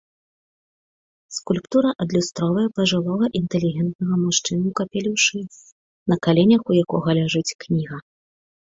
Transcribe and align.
Скульптура 1.37 1.91
адлюстроўвае 2.05 2.65
пажылога 2.79 3.25
інтэлігентнага 3.41 4.15
мужчыну 4.25 4.63
ў 4.73 4.75
капелюшы, 4.83 5.37
на 6.11 6.15
каленях 6.27 6.61
у 6.69 6.73
якога 6.85 7.09
ляжыць 7.23 7.49
кніга. 7.65 8.07